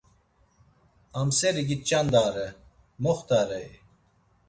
[1.19, 2.47] Amseri giç̌andare,
[3.03, 3.69] moxtarei?